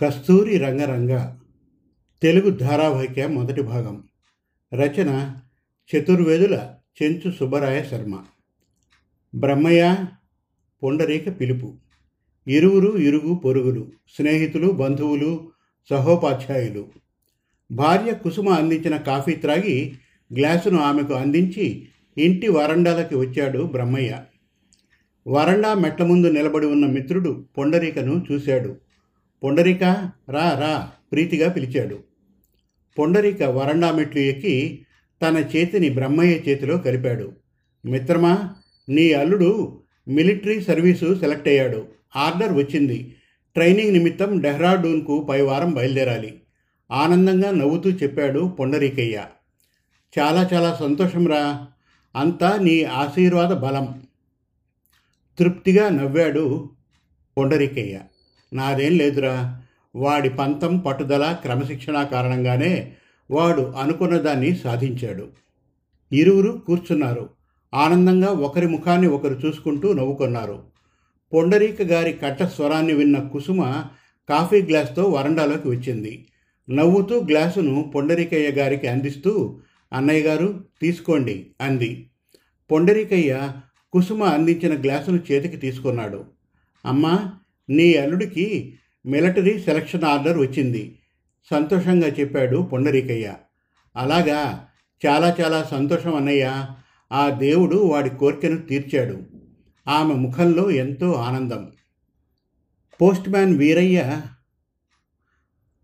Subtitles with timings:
[0.00, 1.34] కస్తూరి రంగరంగ
[2.22, 4.04] తెలుగు ధారావాహిక మొదటి భాగం.
[4.74, 5.34] రచన
[5.90, 8.22] చతుర్వేదుల చెంచు సుబ్బరాయ శర్మ.
[9.34, 9.96] బ్రహ్మయ్య
[10.82, 11.74] పొండరీక పిలుపు.
[12.48, 15.50] ఇరువురు ఇరుగు పొరుగులు స్నేహితులు బంధువులు
[15.90, 16.88] సహోపాధ్యాయులు.
[17.72, 19.92] భార్య కుసుమ అందించిన కాఫీ త్రాగి
[20.34, 24.20] గ్లాసును ఆమెకు అందించి ఇంటి వరండాలకి వచ్చాడు బ్రహ్మయ్య.
[25.28, 28.83] వరండా మెట్ల ముందు నిలబడి ఉన్న మిత్రుడు పొండరీకను చూశాడు.
[29.44, 29.82] పొండరిక
[30.30, 31.98] రా రా ప్రీతిగా పిలిచాడు.
[32.98, 34.86] పొండరిక వరండా మెట్లు ఎక్కి
[35.22, 37.32] తన చేతిని బ్రహ్మయ్య చేతిలో కలిపాడు.
[37.84, 38.54] మిత్రమా
[38.88, 41.86] నీ అల్లుడు మిలిటరీ సర్వీసు సెలెక్ట్ అయ్యాడు.
[42.16, 43.14] ఆర్డర్ వచ్చింది.
[43.54, 46.40] ట్రైనింగ్ నిమిత్తం డెహ్రాడూన్కు పై వారం బయలుదేరాలి.
[46.90, 49.24] ఆనందంగా నవ్వుతూ చెప్పాడు పొండరీకయ్య.
[50.18, 51.66] చాలా చాలా సంతోషంరా
[52.16, 54.02] అంతా నీ ఆశీర్వాద బలం.
[55.38, 56.70] తృప్తిగా నవ్వాడు
[57.38, 58.00] పొండరీకయ్య.
[58.54, 59.62] నాదేం లేదురా.
[59.96, 62.92] వాడి పంతం పట్టుదల క్రమశిక్షణ కారణంగానే
[63.30, 65.28] వాడు అనుకున్న దాన్ని సాధించాడు.
[66.12, 67.30] ఇరువురు కూర్చున్నారు.
[67.74, 70.62] ఆనందంగా ఒకరి ముఖాన్ని ఒకరు చూసుకుంటూ నవ్వుకున్నారు.
[71.32, 73.84] పొండరీక గారి కట్ట స్వరాన్ని విన్న కుసుమ
[74.28, 76.26] కాఫీ గ్లాస్తో వరండాలోకి వచ్చింది.
[76.70, 79.60] నవ్వుతూ గ్లాసును పొండరీకయ్య గారికి అందిస్తూ
[79.92, 82.10] అన్నయ్య గారు తీసుకోండి అంది.
[82.70, 83.50] పొండరీకయ్య
[83.92, 86.24] కుసుమ అందించిన గ్లాసును చేతికి తీసుకున్నాడు.
[86.84, 87.32] అమ్మా
[87.68, 90.98] నీ అల్లుడికి మిలిటరీ సెలక్షన్ ఆర్డర్ వచ్చింది.
[91.50, 93.34] సంతోషంగా చెప్పాడు పొండరీకయ్య.
[93.96, 94.66] అలాగా?
[95.06, 96.66] చాలా చాలా సంతోషం అన్నయ్య.
[97.12, 99.22] ఆ దేవుడు వాడి కోరికను తీర్చాడు.
[99.88, 101.70] ఆమె ముఖంలో ఎంతో ఆనందం.
[103.02, 104.20] పోస్ట్ మ్యాన్ వీరయ్య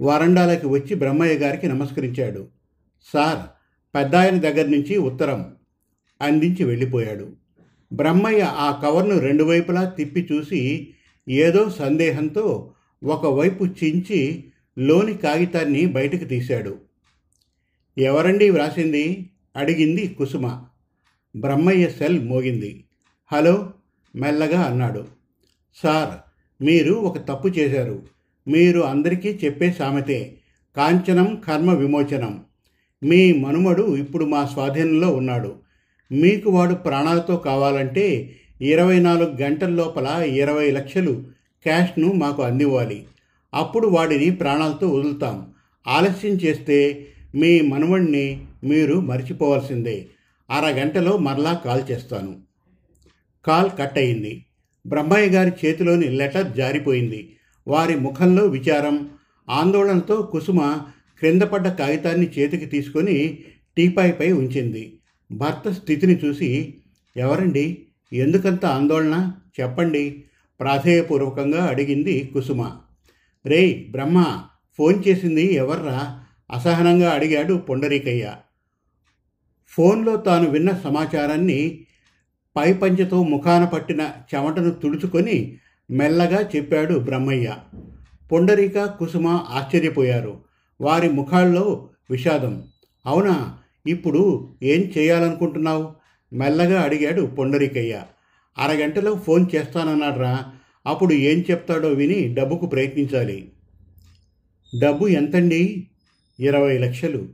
[0.01, 2.49] వరండాలకి వచ్చి బ్రహ్మయ్య గారికి నమస్కరించాడు.
[3.15, 3.49] సార్
[3.97, 5.57] పెద్దాయన దగ్గర నుంచి ఉత్తరం
[6.21, 7.37] అందించి వెళ్ళిపోయాడు.
[7.93, 10.95] బ్రహ్మయ్య ఆ కవర్ను రెండు వైపులా తిప్పి చూసి
[11.29, 12.73] ఏదో సందేహంతో
[13.05, 14.45] ఒకవైపు చించి
[14.79, 16.79] లోని కాగితాన్ని బయటకు తీశాడు.
[17.99, 19.31] ఎవరండి వ్రాసింది?
[19.57, 20.63] అడిగింది కుసుమ.
[21.37, 22.85] బ్రహ్మయ్య సెల్ మోగింది.
[23.33, 23.73] హలో?
[24.17, 25.05] మెల్లగా అన్నాడు.
[25.77, 26.31] సార్
[26.65, 28.03] మీరు ఒక తప్పు చేశారు.
[28.49, 30.39] మీరు అందరికీ చెప్పే సామెతే
[30.77, 32.45] కాంచనం కర్మ విమోచనం.
[33.03, 35.55] మీ మనుమడు ఇప్పుడు మా స్వాధీనంలో ఉన్నాడు.
[36.13, 41.25] మీకు వాడు ప్రాణాలతో కావాలంటే ఇరవై నాలుగు గంటల లోపల ఇరవై లక్షలు
[41.63, 43.07] క్యాష్ను మాకు అందివ్వాలి.
[43.55, 45.53] అప్పుడు వాడిని ప్రాణాలతో వదులుతాం.
[45.89, 50.07] ఆలస్యం చేస్తే మీ మనవణ్ణి మీరు మర్చిపోవాల్సిందే.
[50.51, 52.37] అరగంటలో మరలా కాల్ చేస్తాను.
[53.47, 54.45] కాల్ కట్ అయింది.
[54.87, 57.37] బ్రహ్మయ్య గారి చేతిలోని లెటర్ జారిపోయింది.
[57.69, 59.11] వారి ముఖంలో విచారం
[59.51, 60.81] ఆందోళనతో కుసుమ
[61.19, 63.39] క్రిందపడ్డ కాగితాన్ని చేతికి తీసుకొని
[63.77, 65.01] టీపాయిపై ఉంచింది.
[65.33, 66.75] భర్త స్థితిని చూసి
[67.17, 67.87] ఎవరండి?
[68.13, 69.33] ఎందుకంత ఆందోళన?
[69.61, 70.25] చెప్పండి.
[70.61, 72.73] ప్రాధేయపూర్వకంగా అడిగింది కుసుమ.
[73.47, 74.43] రేయ్ బ్రహ్మ
[74.79, 76.25] ఫోన్ చేసింది ఎవర్రా?
[76.51, 78.33] అసహనంగా అడిగాడు పొండరీకయ్య.
[79.69, 81.87] ఫోన్లో తాను విన్న సమాచారాన్ని
[82.57, 85.59] పై పంచెతో ముఖాన పట్టిన చెమటను తుడుచుకొని
[85.91, 87.57] మెల్లగా చెప్పాడు బ్రహ్మయ్య.
[88.33, 90.41] పొండరీక కుసుమ ఆశ్చర్యపోయారు.
[90.81, 92.69] వారి ముఖాల్లో విషాదం.
[93.07, 93.59] అవునా?
[93.87, 96.00] ఇప్పుడు ఏం చేయాలనుకుంటున్నావు?
[96.33, 98.03] మెల్లగా అడిగాడు పొండరికయ్య.
[98.59, 100.45] అరగంటలో ఫోన్ చేస్తానన్నాడ్రా.
[100.87, 103.53] అప్పుడు ఏం చెప్తాడో విని డబ్బుకు ప్రయత్నించాలి.
[104.83, 105.87] డబ్బు ఎంతండి?
[106.41, 107.29] ఇరవై లక్షలు.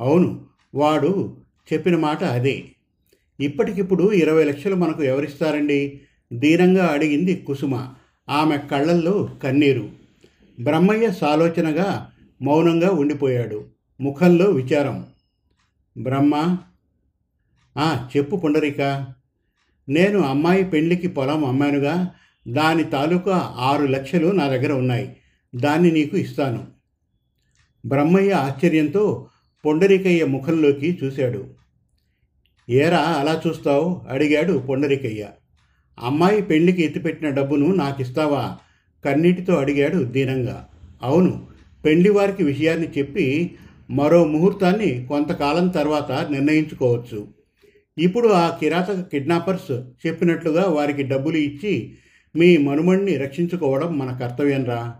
[0.00, 1.36] అవును వాడు
[1.72, 2.64] చెప్పిన మాట అదే.
[3.40, 6.00] ఇప్పటికిప్పుడు ఇరవై లక్షలు మనకు ఎవరిస్తారండి?
[6.32, 7.94] దీనంగా అడిగింది కుసుమ.
[8.28, 9.90] ఆమె కళ్ళల్లో కన్నీరు.
[10.60, 12.10] బ్రహ్మయ్య సాలోచనగా
[12.42, 13.64] మౌనంగా ఉండిపోయాడు.
[14.00, 15.06] ముఖంలో విచారం.
[15.98, 16.56] బ్రహ్మ
[17.80, 18.80] చెప్పు పుండరిక.
[19.88, 22.10] నేను అమ్మాయి పెళ్ళికి పొలం అమ్మానుగా
[22.48, 25.16] దాని తాలూకా ఆరు లక్షలు నా దగ్గర ఉన్నాయి.
[25.54, 26.66] దాన్ని నీకు ఇస్తాను.
[27.86, 29.26] బ్రహ్మయ్య ఆశ్చర్యంతో
[29.64, 31.46] పొండరికయ్య ముఖంలోకి చూశాడు.
[32.70, 34.02] ఏరా అలా చూస్తావు?
[34.08, 35.28] అడిగాడు పొండరికయ్య.
[35.98, 38.56] అమ్మాయి పెళ్ళికి ఎత్తిపెట్టిన డబ్బును నాకిస్తావా?
[39.04, 40.68] కన్నీటితో అడిగాడు దీనంగా.
[41.02, 41.46] అవును
[41.84, 43.56] పెళ్ళి వారికి విషయాన్ని చెప్పి
[43.90, 47.41] మరో ముహూర్తాన్ని కొంతకాలం తర్వాత నిర్ణయించుకోవచ్చు.
[47.98, 49.72] ఇప్పుడు ఆ కిరాతక కిడ్నాపర్స్
[50.06, 51.94] చెప్పినట్లుగా వారికి డబ్బులు ఇచ్చి
[52.36, 54.96] మీ మనుమణ్ణి రక్షించుకోవడం మన కర్తవ్యంరా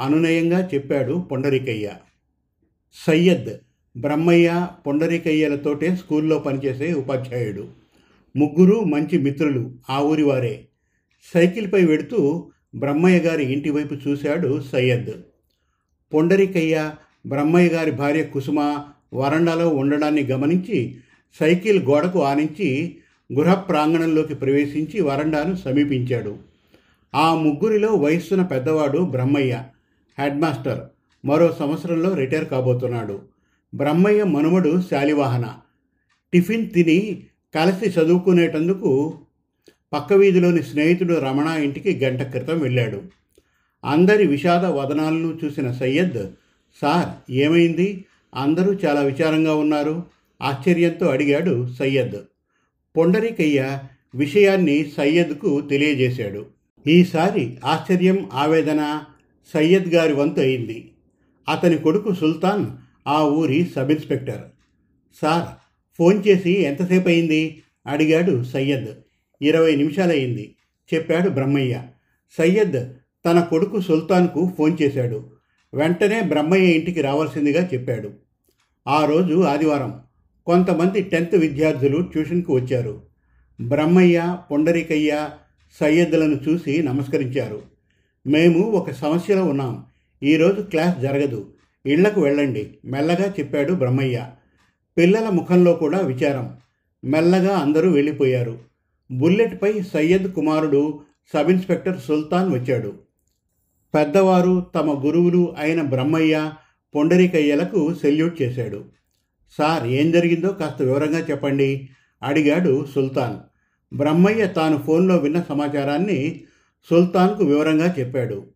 [0.00, 1.92] అనునయంగా చెప్పాడు పొండరికయ్య.
[3.06, 3.48] సయ్యద్
[4.00, 7.68] బ్రహ్మయ్య పొండరికయ్యలతోటే స్కూల్లో పనిచేసే ఉపాధ్యాయుడు.
[8.36, 10.68] ముగ్గురు మంచి మిత్రులు ఆ ఊరి వారే.
[11.34, 15.10] సైకిల్పై వెడుతూ బ్రహ్మయ్య గారి ఇంటి వైపు చూశాడు సయ్యద్.
[16.14, 16.92] పొండరికయ్య
[17.26, 18.84] బ్రహ్మయ్య గారి భార్య కుసుమ
[19.14, 20.96] వరండాలో ఉండడాన్ని గమనించి
[21.38, 22.96] సైకిల్ గోడకు ఆనించి
[23.32, 26.36] గృహ ప్రాంగణంలోకి ప్రవేశించి వరండాను సమీపించాడు.
[27.14, 29.62] ఆ ముగ్గురిలో వయస్సున పెద్దవాడు బ్రహ్మయ్య
[30.18, 30.80] హెడ్ మాస్టర్
[31.26, 33.20] మరో సంవత్సరంలో రిటైర్ కాబోతున్నాడు.
[33.74, 35.54] బ్రహ్మయ్య మనుమడు శాలివాహన.
[36.32, 37.22] టిఫిన్ తిని
[37.54, 39.18] కలిసి చదువుకునేటందుకు
[39.92, 43.02] పక్క వీధిలోని స్నేహితుడు రమణ ఇంటికి గంట క్రితం వెళ్ళాడు.
[43.84, 46.30] అందరి విషాద వదనాలను చూసిన సయ్యద్
[46.80, 48.04] సార్ ఏమైంది?
[48.34, 50.04] అందరూ చాలా విచారంగా ఉన్నారు.
[50.42, 52.16] ఆశ్చర్యంతో అడిగాడు సయ్యద్.
[52.96, 53.78] పొండరికయ్య
[54.14, 56.46] విషయాన్ని సయ్యద్కు తెలియజేశాడు.
[56.86, 59.02] ఈసారి ఆశ్చర్యం ఆవేదన
[59.54, 60.92] సయ్యద్ గారి వంతు అయింది.
[61.48, 62.66] అతని కొడుకు సుల్తాన్
[63.06, 64.40] ఆ ఊరి సబ్ ఇన్స్పెక్టర్.
[65.22, 65.48] సార్
[65.98, 67.62] ఫోన్ చేసి ఎంతసేపు అయింది?
[67.86, 68.86] అడిగాడు సయ్యద్.
[69.42, 70.54] ఇరవై నిమిషాలయ్యింది
[70.94, 71.82] చెప్పాడు బ్రహ్మయ్య.
[72.38, 72.92] సయ్యద్
[73.26, 75.30] తన కొడుకు సుల్తాన్కు ఫోన్ చేశాడు.
[75.74, 78.10] వెంటనే బ్రహ్మయ్య ఇంటికి రావాల్సిందిగా చెప్పాడు.
[78.88, 80.00] ఆ రోజు ఆదివారం.
[80.50, 83.02] కొంతమంది టెన్త్ విద్యార్థులు ట్యూషన్కు వచ్చారు.
[83.60, 85.28] బ్రహ్మయ్య పొండరికయ్య
[85.80, 87.62] సయ్యద్లను చూసి నమస్కరించారు.
[88.26, 89.84] మేము ఒక సమస్యలో ఉన్నాం.
[90.22, 91.46] ఈరోజు క్లాస్ జరగదు.
[91.86, 94.26] ఇళ్ళకు వెళ్ళండి మెల్లగా చెప్పాడు బ్రహ్మయ్య.
[94.98, 96.56] పిల్లల ముఖంలో కూడా విచారం.
[97.04, 98.58] మెల్లగా అందరూ వెళ్ళిపోయారు.
[99.12, 101.00] బుల్లెట్పై సయ్యద్ కుమారుడు
[101.34, 102.92] సబ్ ఇన్స్పెక్టర్ సుల్తాన్ వచ్చాడు.
[103.94, 106.52] పెద్దవారు తమ గురువులు అయిన బ్రహ్మయ్య
[106.94, 108.99] పొండరికయ్యలకు సెల్యూట్ చేశాడు.
[109.58, 111.88] సార్ ఏం జరిగిందో కాస్త వివరంగా చెప్పండి
[112.22, 113.38] అడిగాడు సుల్తాన్.
[113.96, 116.40] బ్రహ్మయ్య తాను ఫోన్లో విన్న సమాచారాన్ని
[116.90, 118.46] సుల్తాన్కు వివరంగా చెప్పాడు.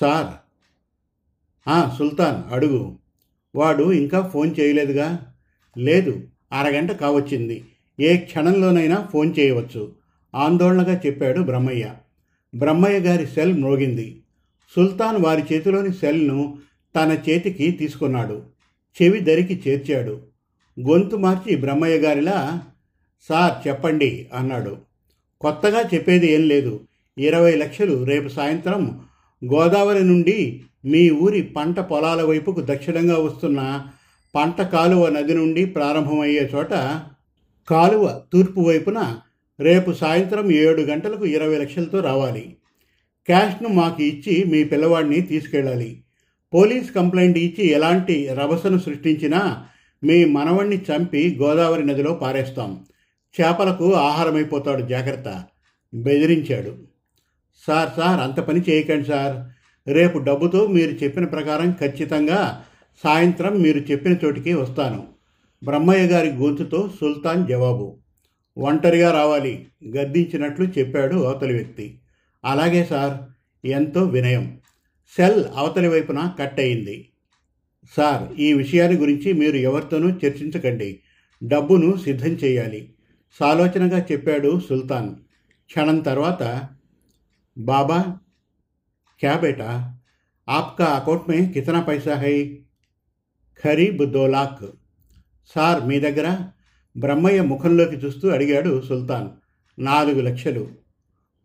[0.00, 0.48] సార్.
[1.98, 2.98] సుల్తాన్ అడుగు.
[3.54, 5.34] వాడు ఇంకా ఫోన్ చేయలేదుగా?
[5.78, 6.22] లేదు
[6.52, 7.64] అరగంట కావచ్చింది.
[8.00, 9.94] ఏ క్షణంలోనైనా ఫోన్ చేయవచ్చు
[10.34, 11.94] ఆందోళనగా చెప్పాడు బ్రహ్మయ్య.
[12.54, 14.22] బ్రహ్మయ్య గారి సెల్ మ్రోగింది
[14.76, 16.58] సుల్తాన్ వారి చేతిలోని సెల్ను
[16.96, 18.57] తన చేతికి తీసుకున్నాడు.
[18.96, 20.20] చెవి దరికి చేర్చాడు.
[20.88, 22.62] గొంతు మార్చి బ్రహ్మయ్య గారిలా
[23.28, 24.76] సార్ చెప్పండి అన్నాడు.
[25.40, 26.80] కొత్తగా చెప్పేది ఏం లేదు.
[27.18, 29.00] ఇరవై లక్షలు రేపు సాయంత్రం
[29.44, 33.86] గోదావరి నుండి మీ ఊరి పంట పొలాల వైపుకు దక్షిణంగా వస్తున్న
[34.34, 36.70] పంట కాలువ నది నుండి ప్రారంభమయ్యే చోట
[37.68, 39.18] కాలువ తూర్పు వైపున
[39.60, 42.56] రేపు సాయంత్రం ఏడు గంటలకు ఇరవై లక్షలతో రావాలి.
[43.26, 46.02] క్యాష్ను మాకు ఇచ్చి మీ పిల్లవాడిని తీసుకెళ్ళాలి.
[46.54, 49.66] పోలీస్ కంప్లైంట్ ఇచ్చి ఎలాంటి రభసను సృష్టించినా
[50.04, 52.86] మీ మనవణ్ణి చంపి గోదావరి నదిలో పారేస్తాం.
[53.40, 55.44] చేపలకు ఆహారమైపోతాడు జాగ్రత్త.
[55.94, 56.76] బెదిరించాడు.
[57.66, 59.36] సార్ సార్ అంత పని చేయకండి సార్.
[59.90, 62.64] రేపు డబ్బుతో మీరు చెప్పిన ప్రకారం ఖచ్చితంగా
[63.04, 65.06] సాయంత్రం మీరు చెప్పిన చోటికి వస్తాను.
[65.64, 67.98] బ్రహ్మయ్య గారి గొంతుతో సుల్తాన్ జవాబు.
[68.58, 69.66] ఒంటరిగా రావాలి.
[69.96, 71.98] గద్దించినట్లు చెప్పాడు అవతలి వ్యక్తి.
[72.44, 73.20] అలాగే సార్
[73.66, 74.57] ఎంతో వినయం.
[75.13, 76.97] సెల్ అవతలి వైపున కట్ అయింది
[77.93, 80.89] సార్ ఈ విషయాన్ని గురించి మీరు ఎవరితోనూ చర్చించకండి
[81.41, 82.81] డబ్బును సిద్ధం చేయాలి
[83.39, 85.11] సాలోచనగా చెప్పాడు సుల్తాన్
[85.69, 86.43] క్షణం తర్వాత
[87.57, 87.99] బాబా
[89.21, 89.67] क्या बेटा
[90.47, 92.35] आपका अकाउंट में कितना पैसा है
[93.63, 94.63] ఖరీబ్ దో లాక్
[95.55, 96.27] సార్ మీ దగ్గర
[96.95, 99.29] బ్రహ్మయ్య ముఖంలోకి చూస్తూ అడిగాడు సుల్తాన్
[99.77, 100.63] నాలుగు లక్షలు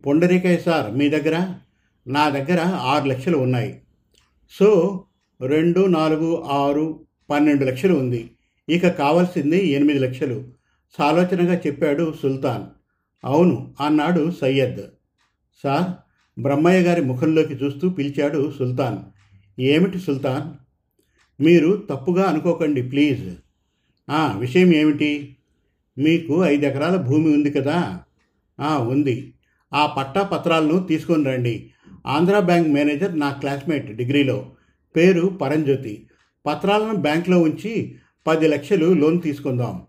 [0.04, 1.36] పొండరికాయ సార్ మీ దగ్గర
[2.07, 3.81] నా దగ్గర ఆరు లక్షలు ఉన్నాయి.
[4.51, 5.03] సో
[5.41, 8.31] రెండు నాలుగు ఆరు పన్నెండు లక్షలు ఉంది.
[8.69, 10.44] ఇక కావాల్సింది ఎనిమిది లక్షలు.
[10.97, 12.63] సాలోచనగా చెప్పాడు సుల్తాన్.
[13.25, 14.77] అవును అన్నాడు సయ్యద్.
[15.63, 15.91] సార్
[16.41, 18.98] బ్రహ్మయ్య గారి ముఖంలోకి చూస్తూ పిలిచాడు సుల్తాన్.
[19.62, 20.63] ఏమిటి సుల్తాన్?
[21.43, 23.36] మీరు తప్పుగా అనుకోకండి ప్లీజ్.
[24.10, 25.38] ఆ విషయం ఏమిటి?
[25.98, 28.00] మీకు ఐదు ఎకరాల భూమి ఉంది కదా?
[28.60, 29.33] ఆ ఉంది.
[29.74, 31.69] ఆ పట్టా పత్రాలను తీసుకొని రండి.
[32.05, 34.45] ఆంధ్రా బ్యాంక్ మేనేజర్ నా క్లాస్మేట్ డిగ్రీలో.
[34.95, 36.07] పేరు పరంజ్యోతి.
[36.45, 37.95] పత్రాలను బ్యాంక్లో ఉంచి
[38.27, 39.81] పది లక్షలు లోన్ తీసుకుందాం.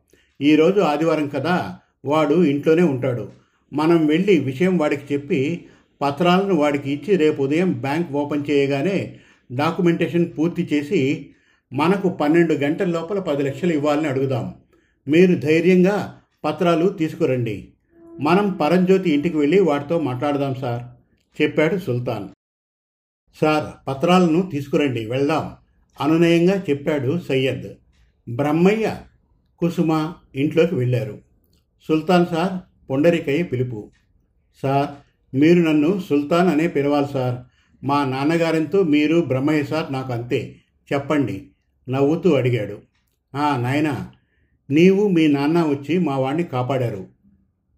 [0.43, 3.29] ఈరోజు ఆదివారం కదా వాడు ఇంట్లోనే ఉంటాడు.
[3.73, 5.65] మనం వెళ్ళి విషయం వాడికి చెప్పి
[6.03, 9.17] పత్రాలను వాడికి ఇచ్చి రేపు ఉదయం బ్యాంక్ ఓపెన్ చేయగానే
[9.53, 11.27] డాక్యుమెంటేషన్ పూర్తి చేసి
[11.73, 14.55] మనకు పన్నెండు గంటల లోపల పది లక్షలు ఇవ్వాలని అడుగుదాం.
[15.09, 17.69] మీరు ధైర్యంగా పత్రాలు తీసుకురండి.
[18.21, 20.94] మనం పరంజ్యోతి ఇంటికి వెళ్ళి వాటితో మాట్లాడదాం సార్.
[21.43, 22.29] చెప్పాడు సుల్తాన్.
[23.41, 25.53] సార్ పత్రాలను తీసుకురండి వెళ్దాం
[26.01, 27.75] అనునయంగా చెప్పాడు సయ్యద్.
[28.35, 28.97] బ్రహ్మయ్య
[29.59, 31.19] కుసుమ ఇంట్లోకి వెళ్ళారు.
[31.89, 32.53] సుల్తాన్ సార్
[32.91, 33.91] పొండరికయ్య పిలుపు.
[34.63, 34.89] సార్
[35.37, 37.39] మీరు నన్ను సుల్తాన్ అనే పిలవాలి సార్.
[37.87, 40.57] మా నాన్నగారంతో మీరు బ్రహ్మయ్య సార్ నాకు అంతే
[40.93, 41.51] చెప్పండి
[41.89, 42.79] నవ్వుతూ అడిగాడు.
[43.37, 44.13] ఆ నాయనా
[44.71, 47.07] నీవు మీ నాన్న వచ్చి మా వాడిని కాపాడారు.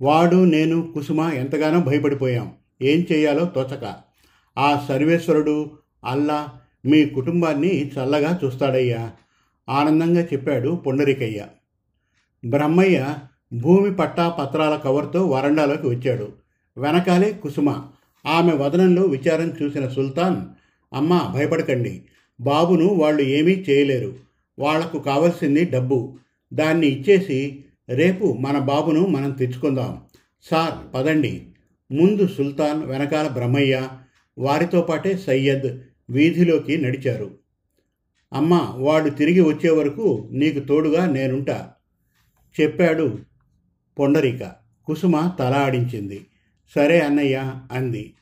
[0.02, 2.54] వాడు నేను కుసుమ ఎంతగానో భయపడిపోయాం.
[2.82, 3.94] ఏం చేయాలో తోచక.
[4.58, 5.70] ఆ సర్వేశ్వరుడు
[6.04, 9.12] అల్లా మీ కుటుంబాన్ని చల్లగా చూస్తాడయ్యా
[9.68, 11.46] ఆనందంగా చెప్పాడు పొండరికయ్య.
[12.44, 13.16] బ్రహ్మయ్య
[13.52, 16.32] భూమి పట్టా పత్రాల కవర్తో వరండాలోకి వచ్చాడు.
[16.78, 17.82] వెనకాలే కుసుమ.
[18.26, 20.44] ఆమె వదనంలో విచారం చూసిన సుల్తాన్
[20.92, 22.02] అమ్మా భయపడకండి.
[22.40, 24.14] బాబును వాళ్ళు ఏమీ చేయలేరు.
[24.58, 26.18] వాళ్ళకు కావలసింది డబ్బు.
[26.54, 30.02] దాన్ని ఇచ్చేసి రేపు మన బాబును మనం తెచ్చుకుందాం.
[30.42, 31.46] సార్ పదండి.
[31.92, 33.88] ముందు సుల్తాన్ వెనకాల బ్రహ్మయ్య
[34.38, 37.38] వారితో పాటే సయ్యద్ వీధిలోకి నడిచారు.
[38.32, 41.70] అమ్మా వాడు తిరిగి వచ్చే వరకు నీకు తోడుగా నేనుంటా.
[42.60, 43.18] చెప్పాడు
[43.98, 44.52] పొండరిక.
[44.84, 46.26] కుసుమ తల ఆడించింది.
[46.74, 48.14] సరే అన్నయ్య అంది.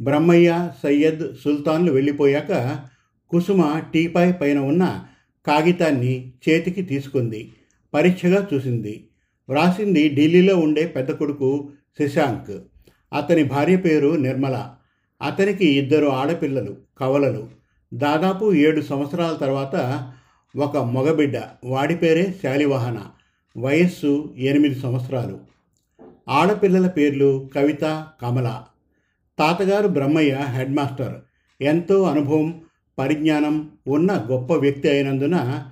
[0.00, 2.80] బ్రహ్మయ్య సయ్యద్ సుల్తాన్లు వెళ్ళిపోయాక
[3.28, 5.04] కుసుమ టీపాయ్ పైన ఉన్న
[5.46, 7.52] కాగితాన్ని చేతికి తీసుకుంది.
[7.94, 9.08] పరీక్షగా చూసింది.
[9.48, 11.72] వ్రాసింది ఢిల్లీలో ఉండే పెద్ద కొడుకు
[12.02, 12.62] శశాంక్.
[13.12, 14.70] అతని భార్య పేరు నిర్మల.
[15.22, 17.48] అతనికి ఇద్దరు ఆడపిల్లలు కవలలు.
[17.94, 20.12] దాదాపు ఏడు సంవత్సరాల తర్వాత
[20.56, 21.42] ఒక మగబిడ్డ.
[21.64, 22.98] వాడి పేరే శాలివాహన.
[23.58, 25.38] వయస్సు ఎనిమిది సంవత్సరాలు.
[26.28, 28.62] ఆడపిల్లల పేర్లు కవిత కమల.
[29.38, 31.14] తాతగారు బ్రహ్మయ్య హెడ్ మాస్టర్.
[31.60, 32.60] ఎంతో అనుభవం
[32.98, 35.64] పరిజ్ఞానం ఉన్న గొప్ప వ్యక్తి అయినందున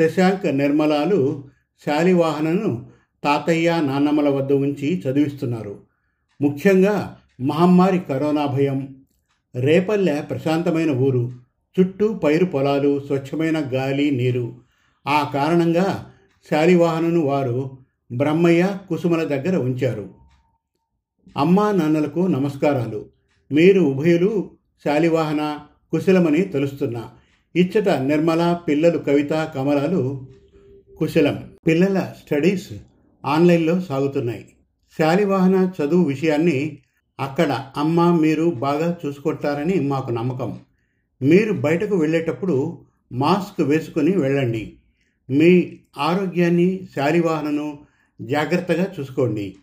[0.00, 1.44] శశాంక్ నిర్మలాలు
[1.86, 2.86] శాలివాహనను
[3.24, 5.89] తాతయ్య నాన్నమ్మల వద్ద ఉంచి చదివిస్తున్నారు.
[6.42, 8.96] ముఖ్యంగా మహమ్మారి కరోనా భయం
[9.54, 11.30] రేపల్లె ప్రశాంతమైన ఊరు
[11.80, 14.52] చుట్టూ పైరు పొలాలు స్వచ్ఛమైన గాలి నీరు.
[15.08, 16.12] ఆ కారణంగా
[16.50, 17.78] శాలివాహనను వారు
[18.16, 20.08] బ్రహ్మయ్య కుసుమల దగ్గర ఉంచారు.
[21.36, 23.06] అమ్మా నాన్నలకు నమస్కారాలు.
[23.52, 24.50] మీరు ఉభయులు
[24.84, 25.58] శాలివాహన
[25.90, 27.04] కుశలమని తెలుస్తున్నా
[27.56, 30.26] ఇచ్చట నిర్మల పిల్లలు కవిత కమలాలు
[30.98, 31.50] కుశలం.
[31.66, 32.72] పిల్లల స్టడీస్
[33.26, 34.48] ఆన్లైన్లో సాగుతున్నాయి.
[34.98, 36.78] శాలివాహన చదువు విషయాన్ని
[37.20, 40.58] అక్కడ అమ్మ మీరు బాగా చూసుకుంటారని మాకు నమ్మకం.
[41.22, 42.78] మీరు బయటకు వెళ్ళేటప్పుడు
[43.12, 44.72] మాస్క్ వేసుకుని వెళ్ళండి.
[45.30, 47.78] మీ ఆరోగ్యాన్ని శాలివాహనను
[48.22, 49.56] జాగ్రత్తగా చూసుకోండి.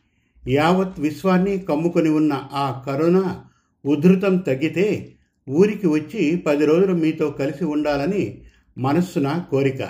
[0.47, 3.45] యావత్ విశ్వాన్ని కమ్ముకొని ఉన్న ఆ కరోనా
[3.85, 5.13] ఉధృతం తగ్గితే
[5.49, 8.41] ఊరికి వచ్చి పది రోజులు మీతో కలిసి ఉండాలని
[8.77, 9.89] మనస్సున కోరిక.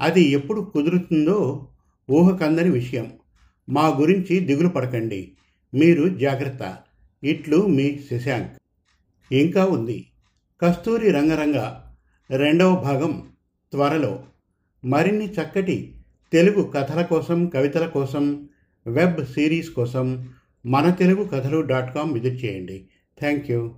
[0.00, 1.68] అది ఎప్పుడు కుదురుతుందో
[2.10, 3.12] ఊహకందని విషయం.
[3.72, 5.32] మా గురించి దిగులు పడకండి.
[5.74, 6.78] మీరు జాగ్రత్త.
[7.24, 8.52] ఇట్లు మీ శశాంక్.
[9.34, 10.06] ఇంకా ఉంది.
[10.62, 11.74] కస్తూరి రంగరంగ.
[12.36, 13.28] రెండవ భాగం.
[13.72, 14.24] త్వరలో.
[14.84, 15.94] మరిన్ని చక్కటి
[16.32, 18.48] తెలుగు కథల కోసం కవితల కోసం
[18.86, 20.28] వెబ్ సిరీస్ కోసం
[20.66, 22.84] మన తెలుగు కథలు డాట్ కామ్ విజిట్ చేయండి.
[23.20, 23.74] Thank you.